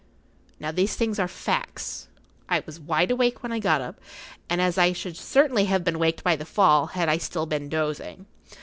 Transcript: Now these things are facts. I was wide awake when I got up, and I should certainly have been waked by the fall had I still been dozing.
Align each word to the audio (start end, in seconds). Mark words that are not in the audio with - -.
Now 0.59 0.71
these 0.71 0.95
things 0.95 1.19
are 1.19 1.27
facts. 1.27 2.07
I 2.49 2.63
was 2.65 2.79
wide 2.79 3.11
awake 3.11 3.43
when 3.43 3.51
I 3.51 3.59
got 3.59 3.81
up, 3.81 3.99
and 4.49 4.59
I 4.59 4.93
should 4.93 5.15
certainly 5.15 5.65
have 5.65 5.83
been 5.83 5.99
waked 5.99 6.23
by 6.23 6.35
the 6.35 6.43
fall 6.43 6.87
had 6.87 7.07
I 7.07 7.19
still 7.19 7.45
been 7.45 7.69
dozing. 7.69 8.25